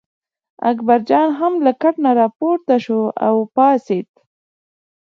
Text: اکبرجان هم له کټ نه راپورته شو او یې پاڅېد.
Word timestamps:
اکبرجان 0.71 1.27
هم 1.39 1.53
له 1.65 1.71
کټ 1.81 1.95
نه 2.05 2.11
راپورته 2.21 2.73
شو 2.85 3.01
او 3.27 3.35
یې 3.41 3.47
پاڅېد. 3.55 4.09